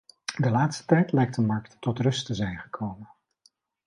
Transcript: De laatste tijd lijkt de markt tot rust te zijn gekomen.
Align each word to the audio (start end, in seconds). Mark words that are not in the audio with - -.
De 0.37 0.49
laatste 0.49 0.85
tijd 0.85 1.11
lijkt 1.11 1.35
de 1.35 1.41
markt 1.41 1.77
tot 1.79 1.99
rust 1.99 2.25
te 2.25 2.33
zijn 2.33 2.57
gekomen. 2.59 3.07